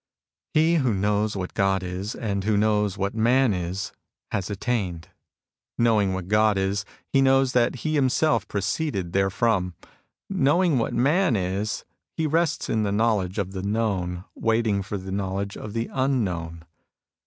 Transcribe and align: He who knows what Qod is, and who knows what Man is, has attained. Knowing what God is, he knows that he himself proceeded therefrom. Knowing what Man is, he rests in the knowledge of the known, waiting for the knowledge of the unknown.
He 0.55 0.77
who 0.77 0.95
knows 0.95 1.35
what 1.37 1.53
Qod 1.53 1.83
is, 1.83 2.15
and 2.15 2.43
who 2.43 2.57
knows 2.57 2.97
what 2.97 3.13
Man 3.13 3.53
is, 3.53 3.91
has 4.31 4.49
attained. 4.49 5.09
Knowing 5.77 6.15
what 6.15 6.27
God 6.27 6.57
is, 6.57 6.85
he 7.13 7.21
knows 7.21 7.51
that 7.51 7.75
he 7.85 7.93
himself 7.93 8.47
proceeded 8.47 9.13
therefrom. 9.13 9.75
Knowing 10.27 10.79
what 10.79 10.95
Man 10.95 11.35
is, 11.35 11.85
he 12.17 12.25
rests 12.25 12.67
in 12.67 12.81
the 12.81 12.91
knowledge 12.91 13.37
of 13.37 13.51
the 13.51 13.61
known, 13.61 14.25
waiting 14.33 14.81
for 14.81 14.97
the 14.97 15.11
knowledge 15.11 15.55
of 15.55 15.73
the 15.73 15.87
unknown. 15.93 16.65